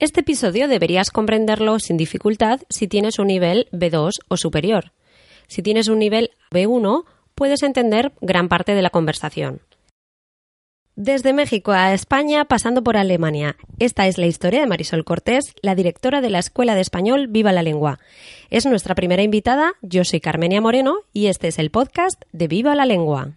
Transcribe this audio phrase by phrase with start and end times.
[0.00, 4.92] Este episodio deberías comprenderlo sin dificultad si tienes un nivel B2 o superior.
[5.46, 9.60] Si tienes un nivel B1, puedes entender gran parte de la conversación.
[10.96, 13.56] Desde México a España, pasando por Alemania.
[13.78, 17.52] Esta es la historia de Marisol Cortés, la directora de la Escuela de Español Viva
[17.52, 17.98] la Lengua.
[18.48, 22.74] Es nuestra primera invitada, yo soy Carmenia Moreno y este es el podcast de Viva
[22.74, 23.34] la Lengua.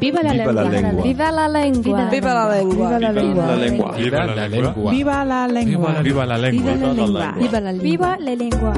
[0.00, 0.80] Viva la, Viva la lengua.
[0.80, 1.02] lengua.
[1.04, 2.08] Viva la lengua.
[2.08, 2.72] Viva la lengua.
[2.72, 3.46] Viva la lengua.
[3.46, 3.92] la lengua.
[3.92, 4.90] Viva la lengua.
[4.90, 6.02] Viva la lengua.
[6.02, 6.62] Viva la lengua.
[6.62, 7.34] Viva la lengua.
[7.36, 7.82] Viva la lengua.
[7.82, 8.72] Viva la lengua.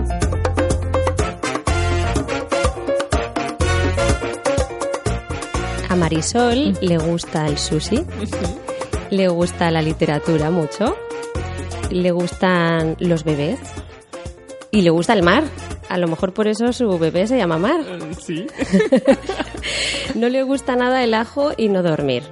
[5.89, 8.05] A Marisol le gusta el sushi,
[9.11, 10.97] le gusta la literatura mucho,
[11.91, 13.61] le gustan los bebés
[14.71, 15.45] y le gusta el mar.
[15.93, 17.81] A lo mejor por eso su bebé se llama Mar.
[18.21, 18.47] Sí.
[20.15, 22.23] No le gusta nada el ajo y no dormir.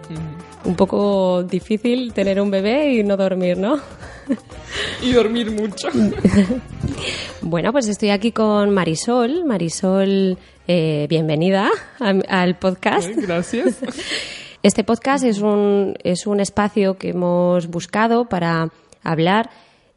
[0.65, 3.79] Un poco difícil tener un bebé y no dormir, ¿no?
[5.03, 5.89] Y dormir mucho.
[7.43, 9.45] Bueno, pues estoy aquí con Marisol.
[9.45, 10.37] Marisol,
[10.69, 13.09] eh, bienvenida a- al podcast.
[13.09, 13.79] Gracias.
[14.63, 18.69] Este podcast es un, es un espacio que hemos buscado para
[19.03, 19.49] hablar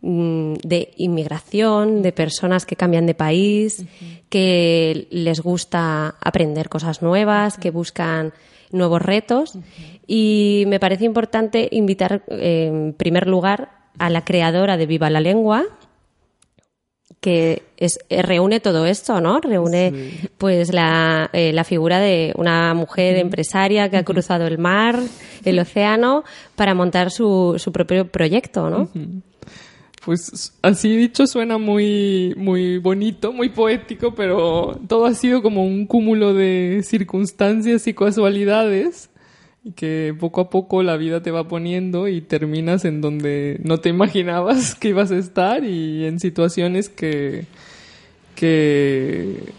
[0.03, 3.85] de inmigración, de personas que cambian de país,
[4.29, 8.33] que les gusta aprender cosas nuevas, que buscan
[8.71, 9.57] nuevos retos.
[10.05, 15.21] Y me parece importante invitar, eh, en primer lugar, a la creadora de Viva la
[15.21, 15.63] Lengua,
[17.21, 19.39] que es, eh, reúne todo esto, ¿no?
[19.39, 24.99] Reúne pues la, eh, la figura de una mujer empresaria que ha cruzado el mar,
[25.45, 26.25] el océano,
[26.57, 28.89] para montar su, su propio proyecto, ¿no?
[30.05, 35.85] Pues así dicho suena muy, muy bonito, muy poético, pero todo ha sido como un
[35.85, 39.09] cúmulo de circunstancias y casualidades
[39.75, 43.89] que poco a poco la vida te va poniendo y terminas en donde no te
[43.89, 47.45] imaginabas que ibas a estar y en situaciones que,
[48.35, 49.53] que,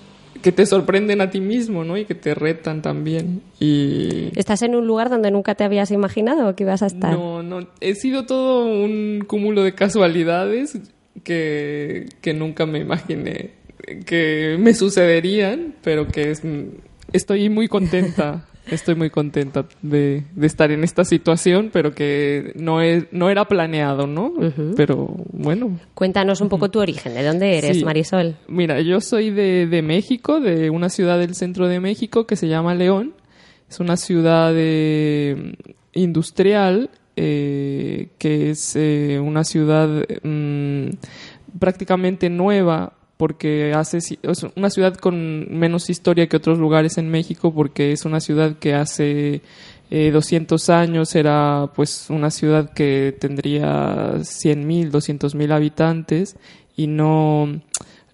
[0.44, 1.96] que te sorprenden a ti mismo, ¿no?
[1.96, 3.40] Y que te retan también.
[3.58, 7.12] Y Estás en un lugar donde nunca te habías imaginado que ibas a estar.
[7.12, 10.78] no, no, he sido todo un cúmulo de casualidades
[11.22, 13.64] que, que nunca me imaginé
[14.06, 16.42] que me sucederían, pero que es,
[17.12, 22.80] estoy muy contenta, estoy muy contenta de, de estar en esta situación, pero que no,
[22.80, 24.32] es, no era planeado, ¿no?
[24.76, 27.84] Pero bueno, Cuéntanos un poco tu origen, ¿de dónde eres, Sí.
[27.84, 28.36] Marisol?
[28.48, 32.48] Mira, yo soy de, de México, de una ciudad del centro de México que se
[32.48, 33.14] llama León.
[33.68, 35.56] Es una ciudad eh,
[35.92, 39.88] industrial eh, que es eh, una ciudad
[40.22, 40.88] mm,
[41.58, 47.54] prácticamente nueva porque hace es una ciudad con menos historia que otros lugares en México
[47.54, 49.42] porque es una ciudad que hace
[49.90, 56.36] eh, 200 años era pues una ciudad que tendría 100.000, 200.000 habitantes
[56.76, 57.60] y no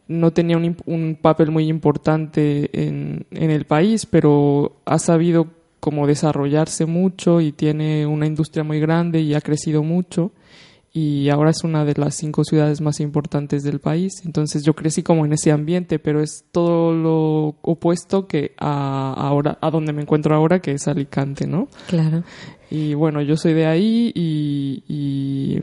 [0.06, 5.46] no tenía un, un papel muy importante en, en el país, pero ha sabido
[5.78, 10.32] como desarrollarse mucho y tiene una industria muy grande y ha crecido mucho
[10.92, 14.22] y ahora es una de las cinco ciudades más importantes del país.
[14.24, 19.58] Entonces yo crecí como en ese ambiente, pero es todo lo opuesto que a ahora
[19.60, 21.68] a donde me encuentro ahora, que es Alicante, ¿no?
[21.86, 22.24] Claro.
[22.70, 25.60] Y bueno, yo soy de ahí y, y,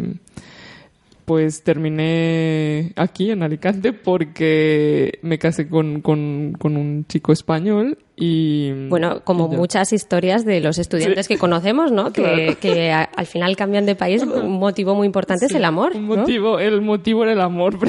[1.27, 8.71] pues terminé aquí en Alicante porque me casé con, con, con un chico español y...
[8.87, 12.13] Bueno, como y muchas historias de los estudiantes que conocemos, ¿no?
[12.13, 12.59] Que, Claro.
[12.61, 14.23] que a- al final cambian de país.
[14.23, 15.97] Un motivo muy importante es el amor.
[15.97, 16.15] Un ¿no?
[16.15, 17.77] motivo, El motivo era el amor.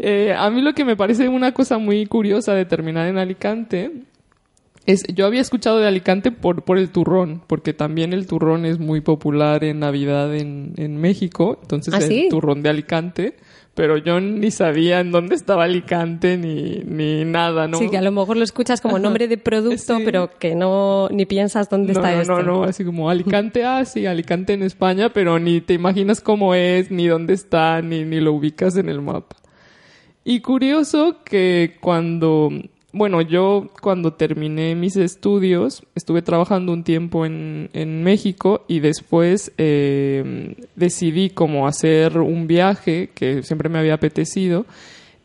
[0.00, 3.90] Eh, a mí lo que me parece una cosa muy curiosa de terminar en Alicante
[4.88, 8.78] es, yo había escuchado de Alicante por, por el turrón, porque también el turrón es
[8.78, 12.26] muy popular en Navidad en, en México, entonces ¿Ah, el sí?
[12.30, 13.36] turrón de Alicante,
[13.74, 17.78] pero yo ni sabía en dónde estaba Alicante ni, ni nada, ¿no?
[17.78, 20.02] Sí, que a lo mejor lo escuchas como nombre de producto, Sí.
[20.06, 22.42] pero que no ni piensas dónde no, está no, esto.
[22.42, 26.54] no, no, así como Alicante, ah, sí, Alicante en España, pero ni te imaginas cómo
[26.54, 29.36] es, ni dónde está, ni, ni lo ubicas en el mapa.
[30.24, 32.50] Y curioso que cuando
[32.98, 39.52] bueno, yo cuando terminé mis estudios estuve trabajando un tiempo en, en México y después
[39.56, 44.66] eh, decidí como hacer un viaje que siempre me había apetecido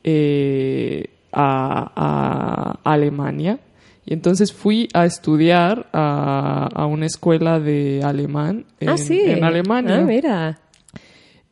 [0.03, 3.59] eh, a, a Alemania.
[4.05, 9.21] Y entonces fui a estudiar a, a una escuela de alemán en, ah, sí.
[9.25, 9.99] en Alemania.
[9.99, 10.59] Ah, mira.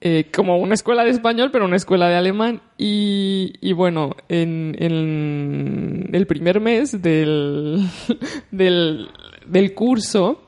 [0.03, 2.62] Eh, como una escuela de español, pero una escuela de alemán.
[2.75, 7.88] Y, y bueno, en, en el primer mes del,
[8.51, 10.42] del, curso,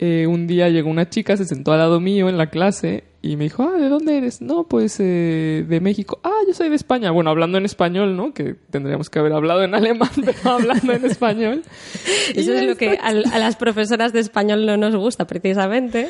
[0.00, 3.36] eh, un día llegó una chica, se sentó al lado mío en la clase y
[3.36, 4.40] me dijo, ah, ¿de dónde eres?
[4.40, 6.20] No, pues eh, de México.
[6.24, 7.10] Ah, yo soy de España.
[7.10, 8.32] Bueno, hablando en español, ¿no?
[8.32, 11.62] Que tendríamos que haber hablado en alemán, pero hablando en español.
[12.34, 16.08] Eso es lo que a, a las profesoras de español no nos gusta, precisamente.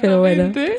[0.00, 0.44] Pero bueno.
[0.46, 0.74] Exactamente.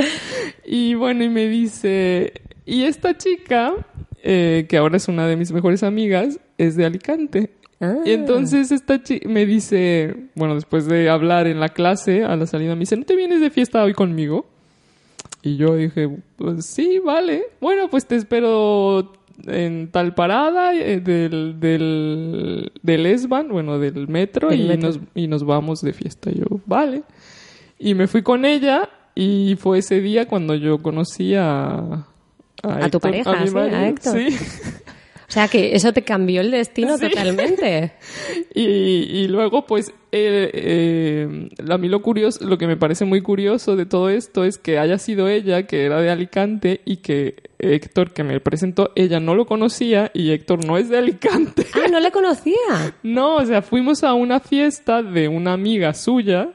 [0.66, 2.34] Y bueno, y me dice,
[2.66, 3.74] y esta chica,
[4.22, 7.52] eh, que ahora es una de mis mejores amigas, es de Alicante.
[7.80, 7.98] Ah.
[8.06, 12.48] Y entonces esta chica me dice, bueno, después de hablar en la clase, a la
[12.48, 14.53] salida, me dice, ¿no te vienes de fiesta hoy conmigo?
[15.44, 17.44] Y yo dije, pues sí, vale.
[17.60, 19.12] Bueno, pues te espero
[19.46, 24.88] en tal parada eh, del, del, del S-Bahn, bueno, del metro, Del y, metro.
[24.88, 26.32] Nos, y nos vamos de fiesta.
[26.32, 27.04] Y yo, vale.
[27.78, 32.08] Y me fui con ella y fue ese día cuando yo conocí a...
[32.64, 33.88] A tu Héctor, pareja, mi sí, a.
[33.90, 34.14] Héctor.
[34.18, 34.38] Sí.
[35.34, 37.10] O sea que eso te cambió el destino Sí.
[37.10, 37.94] totalmente.
[38.56, 43.22] Y, y luego, pues, eh, eh, a mí lo curioso, lo que me parece muy
[43.22, 47.50] curioso de todo esto es que haya sido ella, que era de Alicante, y que
[47.58, 51.66] Héctor, que me presentó, ella no lo conocía y Héctor no es de Alicante.
[51.74, 52.54] Ah, no le conocía.
[53.02, 56.50] No, o sea, fuimos a una fiesta de una amiga suya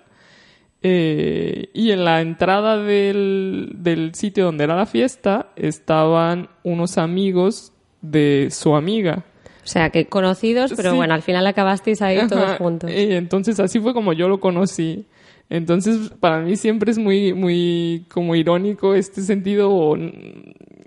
[0.82, 7.72] eh, y en la entrada del, del sitio donde era la fiesta estaban unos amigos
[8.00, 9.24] de su amiga.
[9.64, 10.96] O sea, que conocidos, pero Sí.
[10.96, 12.90] bueno, al final acabasteis ahí todos Ajá, juntos.
[12.90, 15.04] Y entonces así fue como yo lo conocí.
[15.50, 19.94] Entonces, para mí siempre es muy, muy como irónico este sentido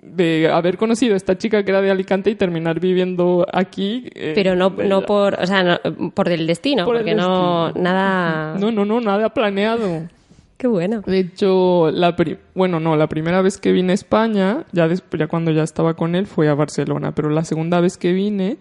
[0.02, 4.04] de haber conocido a esta chica que era de Alicante y terminar viviendo aquí.
[4.14, 7.66] eh, Pero no, no por, o sea, no- por el destino, Por el porque no,
[7.66, 7.82] destino.
[7.84, 8.56] nada...
[8.58, 10.08] No, no, no, nada planeado.
[10.62, 11.00] Qué bueno.
[11.04, 14.88] De hecho, la pri- bueno, no, la primera vez que vine a España, ya,
[15.26, 17.16] cuando ya estaba con él, fue a Barcelona.
[17.16, 18.58] Pero la segunda vez que vine,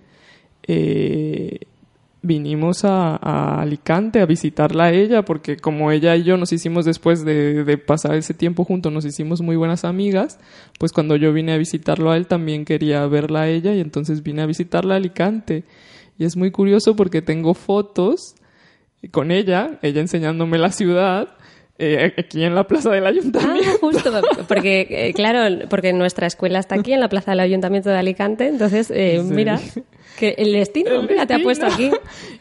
[0.64, 1.60] eh,
[2.24, 6.86] vinimos a, a Alicante a visitarla a ella, porque como ella y yo nos hicimos
[6.86, 10.40] después de, de pasar ese tiempo juntos, nos hicimos muy buenas amigas,
[10.80, 14.24] pues cuando yo vine a visitarlo a él, también quería verla a ella y entonces
[14.24, 15.66] vine a visitarla a Alicante.
[16.18, 18.34] Y es muy curioso porque tengo fotos
[19.12, 21.30] con ella, ella enseñándome la ciudad,
[21.82, 23.70] eh, aquí en la plaza del Ah, ayuntamiento.
[23.80, 24.12] justo,
[24.48, 28.48] porque eh, claro, porque nuestra escuela está aquí en la plaza del Ayuntamiento de Alicante,
[28.48, 29.34] entonces eh, Sí.
[29.34, 29.60] mira,
[30.20, 31.90] que el destino, El mira, te ha puesto aquí.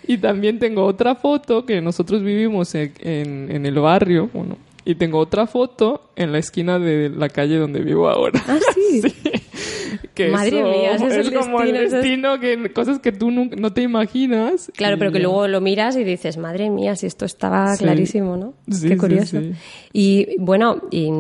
[0.06, 4.94] Y también tengo otra foto que nosotros vivimos en, en- en el barrio, bueno, y
[4.96, 8.43] tengo otra foto en la esquina de la calle donde vivo ahora.
[8.46, 9.02] Ah, sí.
[10.14, 13.30] Que Madre eso mía, es el como el destino, es- destino, que cosas que tú
[13.30, 14.70] no te imaginas.
[14.76, 17.84] Claro, Y pero que luego lo miras y dices, madre mía, si esto estaba Sí.
[17.84, 18.54] clarísimo, ¿no?
[18.70, 19.40] Sí, Qué curioso.
[19.40, 19.52] sí.
[19.92, 21.10] Y bueno, y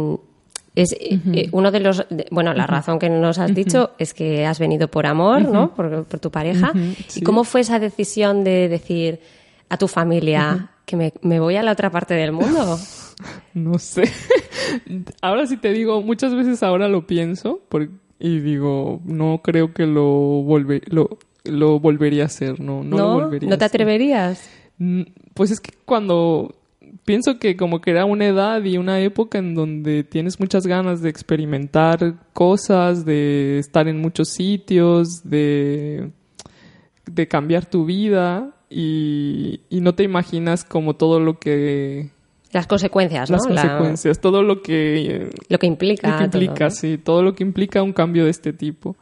[0.74, 4.46] es eh, uno de los, de- bueno, la razón que nos has dicho es que
[4.46, 5.74] has venido por amor, ¿no?
[5.74, 6.72] Por, por tu pareja.
[7.08, 7.20] Sí.
[7.20, 9.20] ¿Y cómo fue esa decisión de decir
[9.68, 12.78] a tu familia que me, me voy a la otra parte del mundo?
[13.52, 14.04] No sé.
[15.20, 17.90] ahora sí te digo, muchas veces ahora lo pienso por-
[18.20, 23.12] y digo, no creo que lo, volve, lo, lo volvería a hacer, no, no, lo
[23.14, 24.48] volvería ¿No te atreverías?
[24.78, 25.02] Mm,
[25.34, 26.54] Pues es que cuando
[27.04, 31.00] pienso que como que era una edad y una época en donde tienes muchas ganas
[31.00, 36.10] de experimentar cosas, de estar en muchos sitios, de,
[37.06, 42.10] de cambiar tu vida y, y no te imaginas como todo lo que...
[42.52, 43.36] Las consecuencias, ¿no?
[43.36, 45.30] Las La- consecuencias, todo lo que...
[45.48, 46.08] lo que implica.
[46.10, 46.70] lo que todo, implica, ¿no?
[46.70, 48.96] sí, todo lo que implica un cambio de este tipo.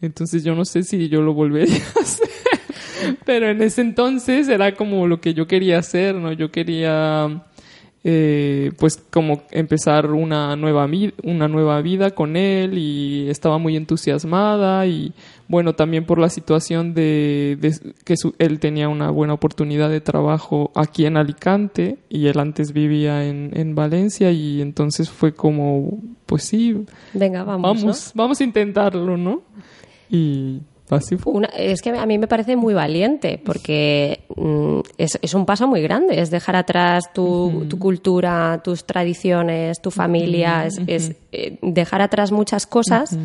[0.00, 2.28] Entonces yo no sé si yo lo volvería a hacer.
[3.24, 6.32] Pero en ese entonces era como lo que yo quería hacer, ¿no?
[6.32, 7.44] Yo quería,
[8.04, 10.88] eh, pues, como empezar una nueva,
[11.22, 15.12] una nueva vida con él y estaba muy entusiasmada y,
[15.48, 17.72] bueno, también por la situación de, de
[18.04, 22.72] que su- él tenía una buena oportunidad de trabajo aquí en Alicante y él antes
[22.72, 27.82] vivía en, en Valencia y entonces fue como, pues sí, Venga, vamos.
[27.82, 28.22] vamos, ¿no?
[28.22, 29.42] vamos a intentarlo, ¿no?
[30.10, 30.60] Y
[30.90, 31.32] así fue.
[31.32, 35.66] Una- es que a mí me parece muy valiente porque mm, es, es un paso
[35.68, 41.58] muy grande, es dejar atrás tu, tu cultura, tus tradiciones, tu familia, es, es, eh,
[41.62, 43.16] dejar atrás muchas cosas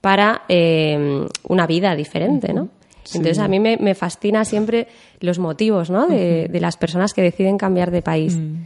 [0.00, 2.68] para eh, una vida diferente, ¿no?
[3.12, 4.86] Entonces a mí me, me fascina siempre
[5.20, 6.06] los motivos, ¿no?
[6.06, 8.36] De, de las personas que deciden cambiar de país.
[8.36, 8.64] Mm.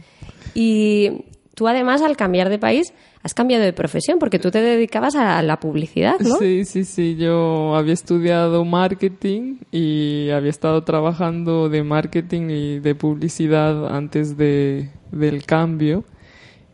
[0.53, 1.25] Y
[1.55, 5.41] tú además al cambiar de país has cambiado de profesión porque tú te dedicabas a
[5.41, 6.35] la publicidad, ¿no?
[6.37, 7.15] Sí, sí, sí.
[7.15, 14.91] Yo había estudiado marketing y había estado trabajando de marketing y de publicidad antes de,
[15.11, 16.03] del cambio.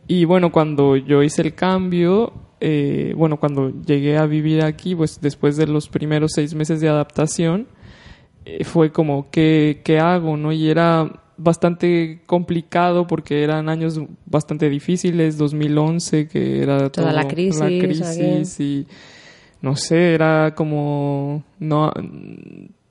[0.06, 5.20] Y bueno, cuando yo hice el cambio, eh, bueno, cuando llegué a vivir aquí, pues
[5.20, 7.66] después de los primeros seis meses de adaptación,
[8.44, 10.36] eh, fue como, ¿qué, ¿qué hago?
[10.36, 10.52] ¿no?
[10.52, 17.58] Y era bastante complicado porque eran años bastante difíciles, 2011, que era Toda la crisis,
[17.58, 18.86] la crisis y
[19.60, 21.92] no sé, era como no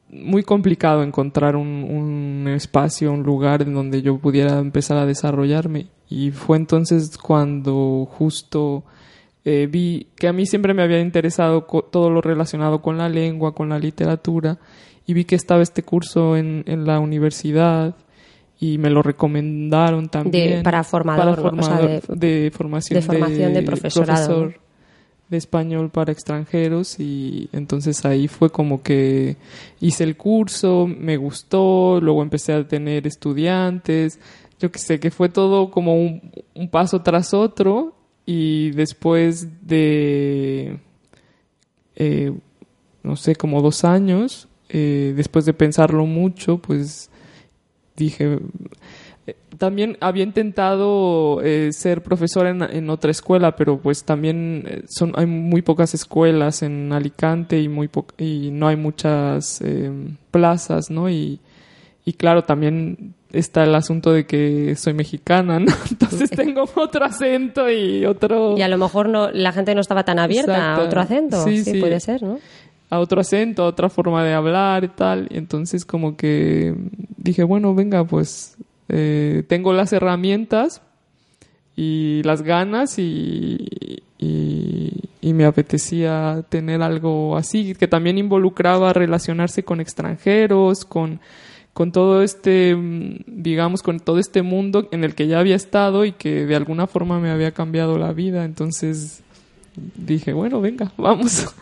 [0.10, 5.88] muy complicado encontrar un, un espacio, un lugar en donde yo pudiera empezar a desarrollarme
[6.10, 8.84] y fue entonces cuando justo
[9.46, 13.54] eh, vi que a mí siempre me había interesado todo lo relacionado con la lengua,
[13.56, 14.58] con la literatura
[15.08, 17.96] y vi que estaba este curso en, en la universidad
[18.60, 20.62] y me lo recomendaron también.
[20.64, 24.62] para formador, para o sea, formador- de- de formación de formación de profesorado, profesor
[25.30, 29.38] de español para extranjeros y entonces ahí fue como que
[29.80, 34.20] hice el curso, me gustó, luego empecé a tener estudiantes,
[34.60, 36.22] yo que sé, que fue todo como un,
[36.54, 37.94] un paso tras otro
[38.26, 40.80] y después de,
[41.96, 42.34] eh,
[43.04, 47.10] no sé, como dos años, eh, después de pensarlo mucho, pues
[47.98, 48.40] dije,
[49.58, 55.12] también había intentado eh, ser profesora en, en otra escuela, pero pues también eh, son
[55.16, 59.62] hay muy pocas escuelas en Alicante y muy y no hay muchas
[60.32, 61.10] plazas, ¿no?
[61.10, 61.40] Y,
[62.06, 65.72] y claro, también está el asunto de que soy mexicana, ¿no?
[65.92, 70.04] Entonces tengo otro acento y otro Y a lo mejor no, la gente no estaba
[70.04, 70.82] tan abierta Exacto.
[70.82, 71.44] a otro acento.
[71.44, 71.80] Sí, Sí, sí.
[71.80, 72.40] puede ser, ¿no?
[72.90, 75.28] a otro acento, a otra forma de hablar y tal.
[75.32, 76.76] Y entonces como que
[77.16, 78.58] dije, bueno, venga, pues
[78.90, 80.82] eh, tengo las herramientas
[81.74, 83.66] y las ganas y,
[84.20, 91.22] y, y me apetecía tener algo así, que también involucraba relacionarse con extranjeros, con,
[91.74, 96.06] con todo este, mm, digamos, con todo este mundo en el que ya había estado
[96.06, 98.46] y que de alguna forma me había cambiado la vida.
[98.46, 99.24] Entonces
[99.96, 101.54] dije, bueno, venga, vamos.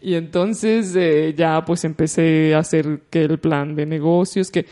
[0.00, 4.66] Y entonces eh, ya pues empecé a hacer que el plan de negocios, que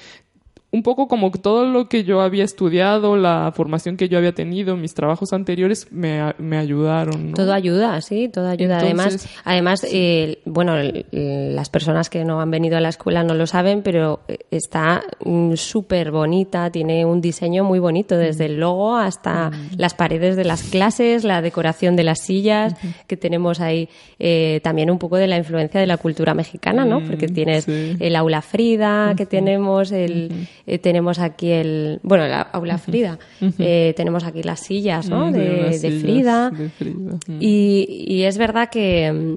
[0.72, 4.76] un poco como todo lo que yo había estudiado, la formación que yo había tenido,
[4.76, 7.30] mis trabajos anteriores me, me ayudaron.
[7.30, 7.34] ¿no?
[7.34, 8.80] Todo ayuda, sí, todo ayuda.
[8.80, 10.76] Entonces, además, además eh, bueno,
[11.10, 15.02] las personas que no han venido a la escuela no lo saben, pero eh, está
[15.24, 20.44] mm, súper bonita, tiene un diseño muy bonito, desde el logo hasta las paredes de
[20.44, 22.76] las clases, la decoración de las sillas,
[23.08, 23.88] que tenemos ahí
[24.20, 27.00] eh, también un poco de la influencia de la cultura mexicana, ¿no?
[27.04, 27.96] Porque tienes sí.
[27.98, 33.18] el aula Frida que tenemos, el, eh, tenemos aquí el, bueno, la aula Frida,
[33.58, 35.30] eh, tenemos aquí las sillas, ¿no?
[35.32, 36.50] De, Frida.
[36.50, 37.18] de Frida.
[37.40, 39.36] Y, y es verdad que,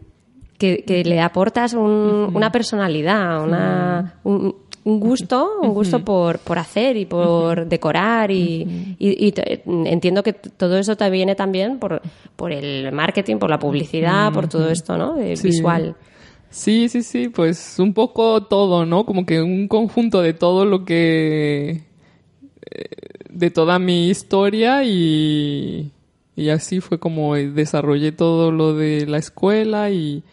[0.58, 6.60] que, que le aportas un- una personalidad, una, un, un gusto, un gusto por, por
[6.60, 11.80] hacer y por decorar y, y- y te- entiendo que todo eso te viene también
[11.80, 12.02] por,
[12.36, 15.16] por el marketing, por la publicidad, por todo esto, ¿no?
[15.36, 15.48] Sí.
[15.48, 15.96] visual.
[16.54, 19.06] Sí, sí, sí, pues un poco todo, ¿no?
[19.08, 21.82] Como que un conjunto de todo lo que...
[22.72, 22.86] eh,
[23.30, 25.92] de toda mi historia y,
[26.36, 30.24] y así fue como desarrollé todo lo de la escuela y,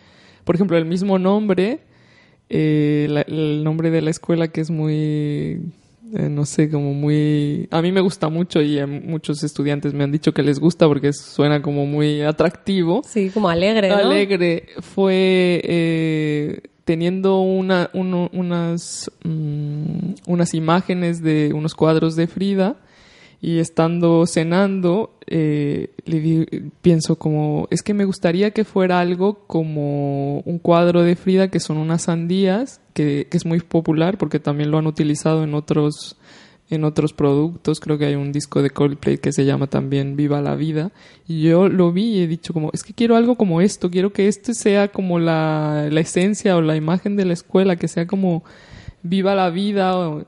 [0.45, 1.81] por ejemplo, el mismo nombre,
[2.51, 5.61] eh, el nombre de la escuela que es muy...
[6.17, 7.69] eh, no sé, como muy...
[7.71, 10.87] A mí me gusta mucho y a muchos estudiantes me han dicho que les gusta
[10.89, 13.97] porque suena como muy atractivo Sí, como alegre, ¿no?
[13.97, 22.77] alegre fue eh, teniendo una, uno- unas, mm, unas imágenes de unos cuadros de Frida
[23.41, 26.47] y estando cenando eh, le
[26.83, 31.61] pienso como es que me gustaría que fuera algo como un cuadro de Frida que
[31.61, 36.17] son unas sandías que, que es muy popular porque también lo han utilizado en otros
[36.69, 37.81] en otros productos.
[37.81, 40.93] Creo que hay un disco de Coldplay que se llama también Viva la Vida.
[41.27, 44.13] Y yo lo vi y he dicho como, es que quiero algo como esto, quiero
[44.13, 48.07] que esto sea como la, la esencia o la imagen de la escuela, que sea
[48.07, 48.45] como
[49.03, 49.99] Viva la Vida.
[49.99, 50.25] o-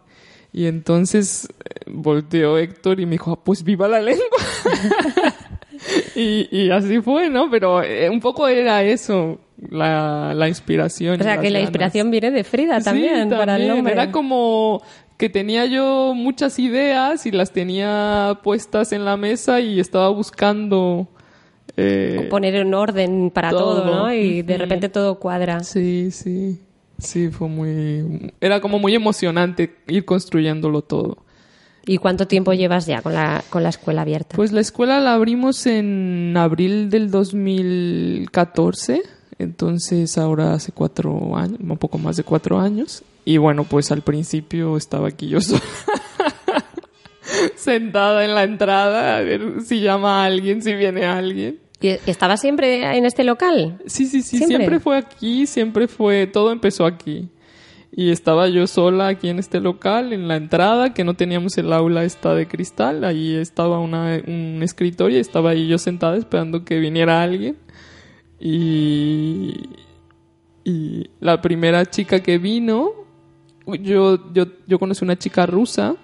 [0.52, 4.24] y entonces eh, volteó Héctor y me dijo, "Ah, pues viva la lengua.
[6.14, 7.50] y, y así fue, ¿no?
[7.50, 9.40] Pero eh, un poco era eso,
[9.70, 11.20] la, la inspiración.
[11.20, 11.62] O sea, que la ganas.
[11.70, 13.92] inspiración viene de Frida Sí, también, para el nombre.
[13.92, 14.82] Era como
[15.18, 21.08] que tenía yo muchas ideas y las tenía puestas en la mesa y estaba buscando.
[21.76, 23.84] eh, Poner en orden para todo, todo.
[23.94, 24.12] ¿no?
[24.14, 25.60] Y de repente todo cuadra.
[25.64, 26.60] sí, sí.
[27.02, 28.32] Sí, fue muy...
[28.40, 31.18] Era como muy emocionante ir construyéndolo todo.
[31.84, 34.36] ¿Y cuánto tiempo llevas ya con la, con la escuela abierta?
[34.36, 39.02] Pues la escuela la abrimos en abril del 2014,
[39.38, 43.02] entonces ahora hace cuatro años, un poco más de cuatro años.
[43.24, 45.60] Y bueno, pues al principio estaba aquí yo sola,
[47.56, 51.58] sentada en la entrada, a ver si llama a alguien, si viene alguien.
[51.82, 53.78] ¿Y ¿Estaba siempre en este local?
[53.86, 57.28] Sí, sí, sí, siempre, fue aquí, siempre fue, todo empezó aquí.
[57.94, 61.72] Y estaba yo sola aquí en este local, en la entrada, que no teníamos el
[61.72, 63.04] aula esta de cristal.
[63.04, 67.58] Ahí estaba una, un escritorio y estaba ahí yo sentada esperando que viniera alguien.
[68.40, 69.68] Y,
[70.64, 72.92] y la primera chica que vino,
[73.66, 75.96] yo, yo, yo conocí una chica rusa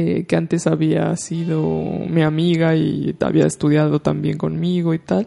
[0.00, 1.60] eh, que antes había sido
[2.08, 5.26] mi amiga y había estudiado también conmigo y tal.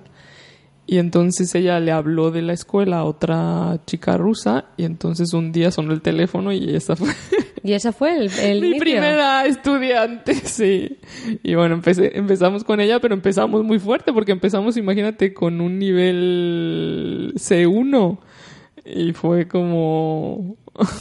[0.87, 5.51] Y entonces ella le habló de la escuela a otra chica rusa y entonces un
[5.51, 7.09] día sonó el teléfono y esa fue...
[7.63, 10.99] ¿Y esa fue el, el Mi primera estudiante, sí.
[11.43, 15.79] Y bueno, empecé, empezamos con ella, pero empezamos muy fuerte porque empezamos, imagínate, con un
[15.79, 18.19] nivel C1
[18.85, 20.55] y fue como...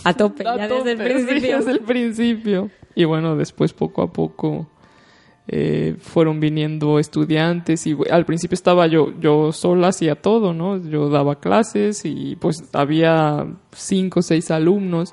[0.04, 1.58] A tope, ya desde el principio.
[1.58, 2.70] desde el principio.
[2.94, 4.68] Y bueno, después poco a poco
[5.52, 10.76] eh, fueron viniendo estudiantes y al principio estaba yo, yo sola hacía todo, ¿no?
[10.76, 15.12] Yo daba clases y pues había cinco o seis alumnos,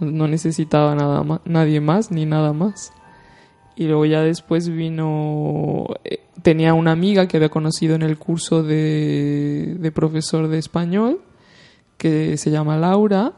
[0.00, 2.94] no necesitaba nada más, nadie más ni nada más.
[3.76, 8.62] Y luego ya después vino, eh, tenía una amiga que había conocido en el curso
[8.62, 11.20] de, de profesor de español,
[11.98, 13.34] que se llama Laura,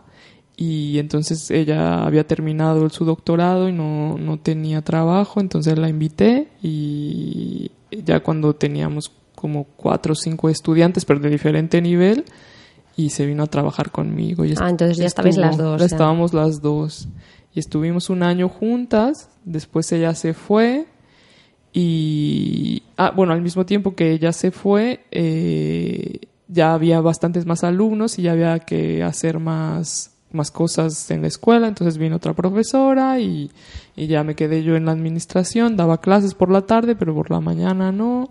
[0.57, 6.49] y entonces ella había terminado su doctorado y no, no tenía trabajo, entonces la invité
[6.63, 12.25] y ya cuando teníamos como cuatro o cinco estudiantes, pero de diferente nivel,
[12.97, 14.45] y se vino a trabajar conmigo.
[14.45, 15.81] Y ah, entonces ya estabais las dos.
[15.81, 15.87] Ya.
[15.87, 17.09] Estábamos las dos.
[17.55, 20.87] Y estuvimos un año juntas, después ella se fue
[21.73, 22.83] y...
[22.97, 28.19] Ah, bueno, al mismo tiempo que ella se fue, eh, ya había bastantes más alumnos
[28.19, 33.19] y ya había que hacer más más cosas en la escuela, entonces vino otra profesora
[33.19, 33.51] y,
[33.97, 37.31] y, ya me quedé yo en la administración, daba clases por la tarde, pero por
[37.31, 38.31] la mañana no.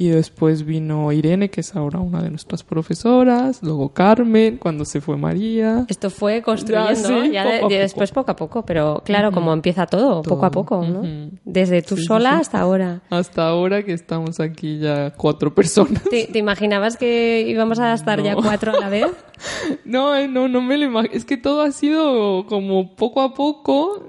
[0.00, 5.00] Y después vino Irene, que es ahora una de nuestras profesoras, luego Carmen, cuando se
[5.00, 5.86] fue María.
[5.88, 9.34] Esto fue construyendo, ya, sí, ya de, después poco a poco, pero claro, uh -huh.
[9.34, 11.00] como empieza todo, todo, poco a poco, ¿no?
[11.00, 11.30] Uh -huh.
[11.44, 13.02] Desde tú sí, sola sí, hasta ahora.
[13.10, 16.04] Hasta ahora que estamos aquí ya cuatro personas.
[16.04, 18.24] ¿Te, te imaginabas que íbamos a estar no.
[18.24, 19.08] ya cuatro a la vez?
[19.84, 21.12] no, eh, no, no me lo imagino.
[21.12, 24.06] Es que todo ha sido como poco a poco,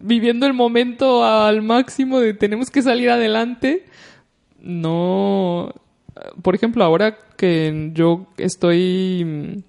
[0.00, 3.84] viviendo el momento al máximo de tenemos que salir adelante
[4.64, 5.72] no,
[6.42, 9.64] por ejemplo, ahora que yo estoy,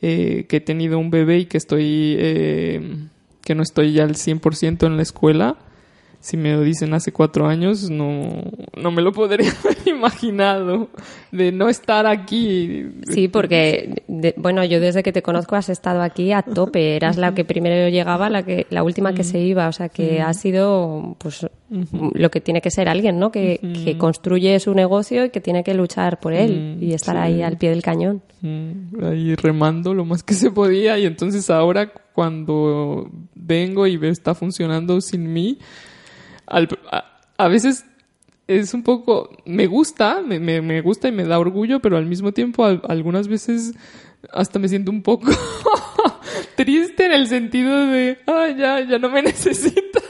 [0.00, 2.96] eh, que he tenido un bebé y que estoy, eh,
[3.42, 5.56] que no estoy ya al 100% en la escuela,
[6.22, 8.44] si me lo dicen hace cuatro años, no,
[8.76, 10.88] no me lo podría haber imaginado
[11.32, 12.86] de no estar aquí.
[13.10, 16.94] Sí, porque, de, bueno, yo desde que te conozco has estado aquí a tope.
[16.94, 19.66] Eras la que primero llegaba, la que la última que se iba.
[19.66, 21.44] O sea, que ha sido, pues,
[22.14, 23.32] lo que tiene que ser alguien, ¿no?
[23.32, 27.20] Que, que, construye su negocio y que tiene que luchar por él y estar sí.
[27.20, 28.22] ahí al pie del cañón.
[29.02, 34.36] Ahí remando lo más que se podía y entonces ahora cuando vengo y veo está
[34.36, 35.58] funcionando sin mí,
[36.52, 37.04] al, a,
[37.38, 37.86] a, veces
[38.46, 42.06] es un poco, me gusta, me, me, me, gusta y me da orgullo, pero al
[42.06, 43.72] mismo tiempo algunas veces
[44.30, 45.30] hasta me siento un poco
[46.56, 50.02] triste en el sentido de, ah, ya, ya no me necesitan.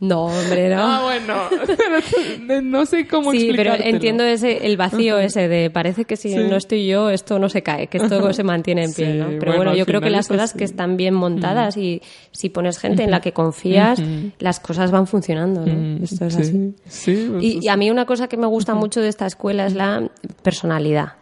[0.00, 0.80] No, hombre, no.
[0.80, 2.62] Ah, bueno.
[2.62, 6.36] no sé cómo Sí, pero entiendo ese, el vacío ese de parece que si sí.
[6.36, 9.26] no estoy yo, esto no se cae, que esto se mantiene en pie, sí, ¿no?
[9.26, 12.78] Pero bueno, bueno yo creo que las cosas que están bien montadas y si pones
[12.78, 14.00] gente en la que confías,
[14.38, 16.04] las cosas van funcionando, ¿no?
[16.04, 16.74] Esto es así.
[16.86, 19.66] Sí, pues y, y, a mí una cosa que me gusta mucho de esta escuela
[19.66, 20.08] es la
[20.42, 21.14] personalidad.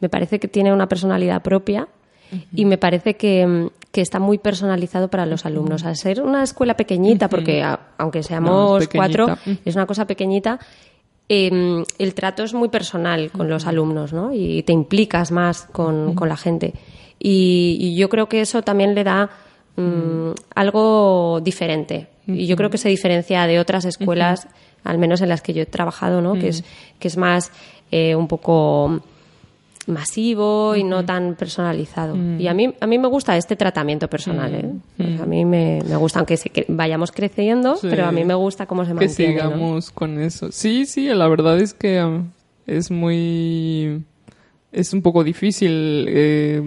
[0.00, 1.88] Me parece que tiene una personalidad propia
[2.54, 5.84] y me parece que, que, está muy personalizado para los alumnos.
[5.84, 10.58] Al ser una escuela pequeñita, porque a, aunque seamos cuatro, es una cosa pequeñita,
[11.28, 14.32] eh, el trato es muy personal con los alumnos, ¿no?
[14.32, 16.74] Y te implicas más con, con la gente.
[17.20, 19.30] Y, y, yo creo que eso también le da
[19.76, 22.08] um, algo diferente.
[22.26, 24.48] Y yo creo que se diferencia de otras escuelas,
[24.82, 26.34] al menos en las que yo he trabajado, ¿no?
[26.34, 26.64] Que es,
[26.98, 27.52] que es más
[27.90, 29.00] eh, un poco
[29.86, 32.16] masivo y no tan personalizado.
[32.38, 34.54] Y a mí, a mí me gusta este tratamiento personal.
[34.54, 34.70] ¿eh?
[34.96, 37.86] Pues a mí me, me, gusta, aunque se, que vayamos creciendo, sí.
[37.88, 39.14] pero a mí me gusta cómo se mantiene.
[39.14, 39.94] Que sigamos ¿no?
[39.94, 40.52] con eso.
[40.52, 42.30] Sí, sí, la verdad es que um,
[42.66, 44.02] es muy...
[44.72, 46.62] Es un poco difícil eh,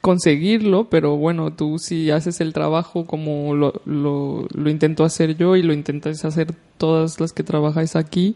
[0.00, 5.54] conseguirlo, pero bueno, tú si haces el trabajo como lo, lo, lo intento hacer yo
[5.54, 8.34] y lo intentas hacer todas las que trabajáis aquí,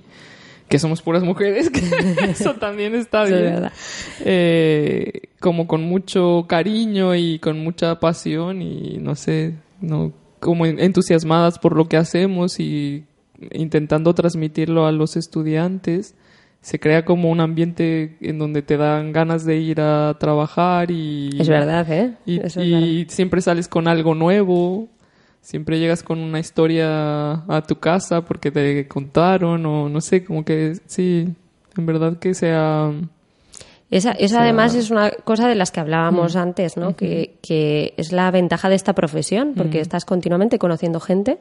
[0.69, 1.81] que somos puras mujeres, que
[2.31, 3.41] eso también está bien.
[3.43, 3.73] verdad.
[4.25, 10.81] Eh, como con mucho cariño y con mucha pasión y no sé, no como en-
[10.81, 13.05] entusiasmadas por lo que hacemos y
[13.53, 16.15] intentando transmitirlo a los estudiantes.
[16.61, 21.29] Se crea como un ambiente en donde te dan ganas de ir a trabajar y
[21.39, 22.15] Es verdad, ¿eh?
[22.25, 23.13] y, Eso es y verdad.
[23.13, 24.89] siempre sales con algo nuevo,
[25.45, 30.43] siempre llegas con una historia a tu casa porque te contaron o no sé, como
[30.45, 31.29] que sí,
[31.77, 32.91] en verdad que sea...
[33.91, 36.97] Esa, esa sea- además es una cosa de las que hablábamos antes, ¿no?
[36.97, 41.39] que, que es la ventaja de esta profesión, porque estás continuamente conociendo gente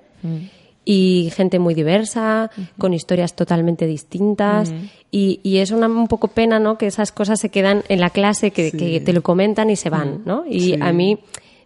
[0.85, 4.73] y gente muy diversa, con historias totalmente distintas.
[5.09, 6.77] y, y es una, un poco pena, ¿no?
[6.77, 8.77] Que esas cosas se quedan en la clase, que, Sí.
[8.77, 10.43] que te lo comentan y se van, ¿no?
[10.45, 10.77] Y Sí.
[10.79, 11.19] a mí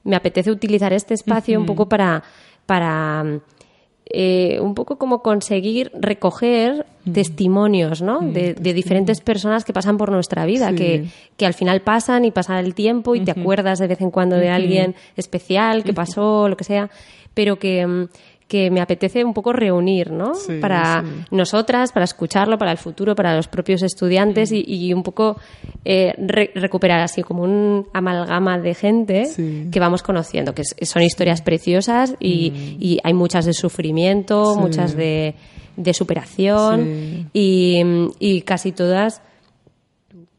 [0.07, 2.23] me apetece utilizar este espacio un poco para,
[2.65, 3.23] para
[4.09, 8.19] eh, un poco como conseguir recoger testimonios, ¿no?
[8.21, 10.75] De, de diferentes personas que pasan por nuestra vida, Sí.
[10.75, 14.11] que, que al final pasan y pasa el tiempo y te acuerdas de vez en
[14.11, 16.89] cuando de alguien especial que pasó, lo que sea,
[17.33, 18.07] pero que, mm,
[18.47, 20.33] que me apetece un poco reunir, ¿no?
[20.35, 21.07] Sí, para sí.
[21.31, 25.35] nosotras, para escucharlo, para el futuro, para los propios estudiantes y, y un poco
[25.83, 29.27] eh, re- recuperar así como un amalgama de gente
[29.71, 35.35] que vamos conociendo, que son historias preciosas y, y hay muchas de sufrimiento, muchas de,
[35.75, 39.21] de superación y casi todas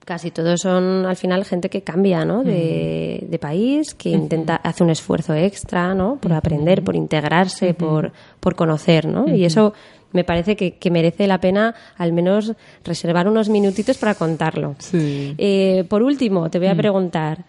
[0.09, 2.43] casi todos son al final gente que cambia ¿no?
[2.43, 6.17] de, de país, que intenta, hace un esfuerzo extra ¿no?
[6.17, 9.05] por aprender, por integrarse, por, por conocer.
[9.05, 9.29] ¿no?
[9.29, 9.75] Y eso
[10.13, 14.77] me parece que, que merece la pena al menos reservar unos minutitos para contarlo.
[14.79, 15.35] Sí.
[15.37, 17.45] Eh, por último, te voy a preguntar,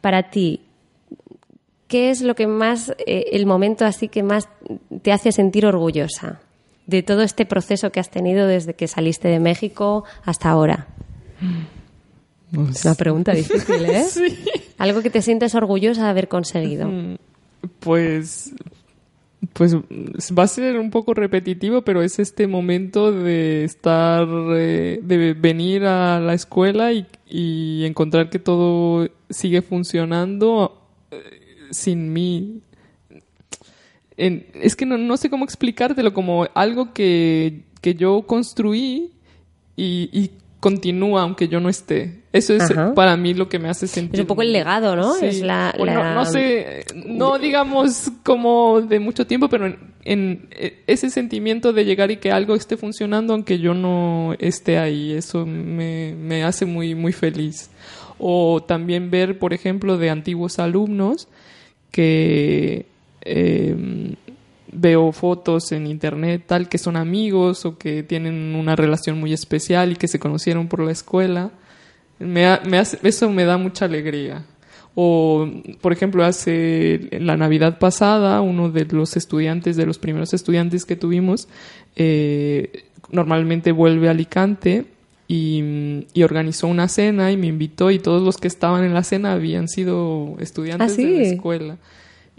[0.00, 0.62] para ti,
[1.88, 4.48] ¿qué es lo que más, eh, el momento así que más
[5.02, 6.40] te hace sentir orgullosa
[6.86, 10.86] de todo este proceso que has tenido desde que saliste de México hasta ahora?
[11.42, 11.77] No
[12.70, 14.04] Es una pregunta difícil, ¿eh?
[14.10, 14.36] Sí.
[14.78, 16.88] Algo que te sientes orgullosa de haber conseguido.
[17.80, 18.52] Pues,
[19.52, 25.34] pues va a ser un poco repetitivo, pero es este momento de estar, eh, de
[25.34, 30.80] venir a la escuela y, y encontrar que todo sigue funcionando
[31.10, 31.18] eh,
[31.72, 32.60] sin mí.
[34.16, 39.10] En- es que no, no sé cómo explicártelo, como algo que, que yo construí
[39.76, 42.20] y, y continúa aunque yo no esté.
[42.32, 42.92] Eso es Ajá.
[42.94, 44.16] para mí lo que me hace sentir.
[44.16, 45.14] Es un poco el legado, ¿no?
[45.14, 45.26] Sí.
[45.26, 50.82] Es la- la- no sé, no digamos como de mucho tiempo, pero en, en, eh,
[50.86, 55.46] ese sentimiento de llegar y que algo esté funcionando aunque yo no esté ahí, eso
[55.46, 57.70] me, me hace muy, muy feliz.
[58.18, 61.28] O también ver, por ejemplo, de antiguos alumnos
[61.92, 62.86] que
[63.22, 63.76] eh,
[64.72, 69.92] veo fotos en internet tal que son amigos o que tienen una relación muy especial
[69.92, 71.50] y que se conocieron por la escuela.
[72.18, 74.44] Me ha- me hace- eso me da mucha alegría.
[75.00, 75.48] O,
[75.80, 80.96] por ejemplo, hace la Navidad pasada, uno de los estudiantes, de los primeros estudiantes que
[80.96, 81.46] tuvimos,
[81.94, 84.86] eh, normalmente vuelve a Alicante
[85.28, 89.04] y, y organizó una cena y me invitó y todos los que estaban en la
[89.04, 91.04] cena habían sido estudiantes ¿Ah, sí?
[91.04, 91.76] de la escuela.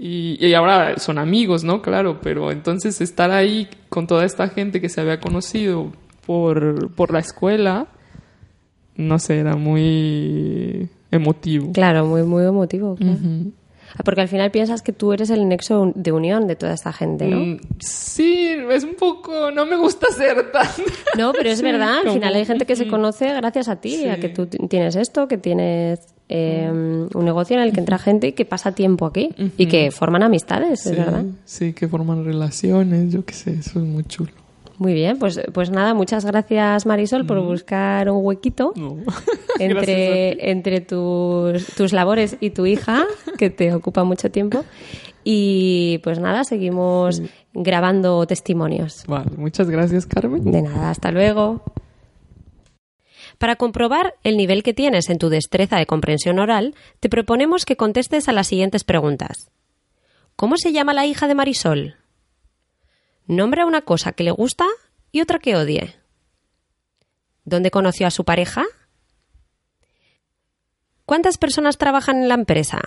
[0.01, 1.81] Y, y ahora son amigos, ¿no?
[1.81, 5.91] Claro, pero entonces estar ahí con toda esta gente que se había conocido
[6.25, 7.88] por, por la escuela,
[8.95, 11.71] no sé, era muy emotivo.
[11.73, 12.95] Claro, muy, muy emotivo.
[12.95, 13.17] claro.
[13.95, 16.93] Ah, Porque al final piensas que tú eres el nexo de unión de toda esta
[16.93, 17.39] gente, ¿no?
[17.39, 20.67] Mm, Sí, es un poco, no me gusta ser tan...
[21.17, 23.77] No, pero es Sí, verdad, al como- final hay gente que se conoce gracias a
[23.77, 24.07] ti, Sí.
[24.07, 28.28] a que tú tienes esto, que tienes eh, un negocio en el que entra gente
[28.28, 31.26] y que pasa tiempo aquí y que forman amistades, Sí, es verdad.
[31.46, 34.32] sí, que forman relaciones, yo qué sé, eso es muy chulo.
[34.78, 38.98] Muy bien, pues, pues nada, muchas gracias Marisol por buscar un huequito No.
[39.60, 43.04] Entre, entre tus, tus labores y tu hija,
[43.38, 44.63] que te ocupa mucho tiempo.
[45.26, 47.22] Y pues nada, seguimos
[47.54, 49.04] grabando testimonios.
[49.06, 50.50] Vale, muchas gracias, Carmen.
[50.50, 51.62] De nada, hasta luego.
[53.39, 57.78] Para comprobar el nivel que tienes en tu destreza de comprensión oral, te proponemos que
[57.78, 59.49] contestes a las siguientes preguntas.
[60.36, 61.95] ¿Cómo se llama la hija de Marisol?
[63.28, 64.65] Nombra una cosa que le gusta
[65.13, 65.95] y otra que odie.
[67.45, 68.65] ¿Dónde conoció a su pareja?
[71.06, 72.82] ¿Cuántas personas trabajan en la empresa?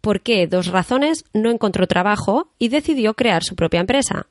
[0.00, 4.26] ¿Por qué dos razones no encontró trabajo y decidió crear su propia empresa?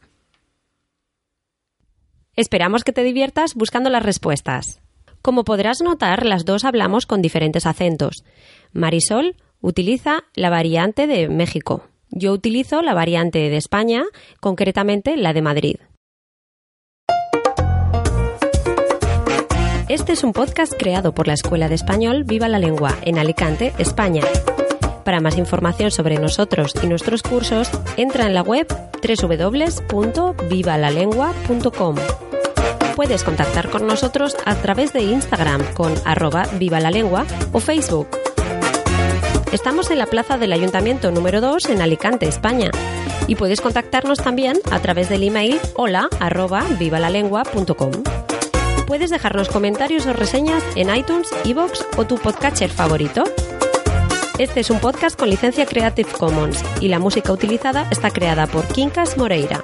[2.36, 4.82] Esperamos que te diviertas buscando las respuestas.
[5.22, 8.24] Como podrás notar, las dos hablamos con diferentes acentos.
[8.72, 11.88] Marisol utiliza la variante de México.
[12.10, 14.04] Yo utilizo la variante de España,
[14.40, 15.76] concretamente la de Madrid.
[19.88, 23.74] Este es un podcast creado por la Escuela de Español Viva la Lengua en Alicante,
[23.78, 24.24] España.
[25.04, 28.66] Para más información sobre nosotros y nuestros cursos, entra en la web
[29.02, 31.96] www.vivalalengua.com
[32.96, 36.48] puedes contactar con nosotros a través de Instagram con arroba
[37.52, 38.08] o Facebook.
[39.52, 42.72] Estamos en la plaza del Ayuntamiento número 2 en Alicante, España.
[43.28, 46.08] Y puedes contactarnos también a través del email hola.
[48.88, 53.24] Puedes dejarnos comentarios o reseñas en iTunes, Evox o tu podcatcher favorito.
[54.40, 58.68] Este es un podcast con licencia Creative Commons y la música utilizada está creada por
[58.68, 59.64] Quincas Moreira.